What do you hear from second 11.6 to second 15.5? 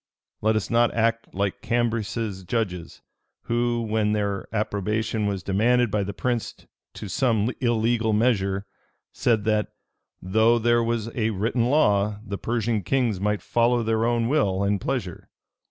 law, the Persian kings might follow their own will and pleasure.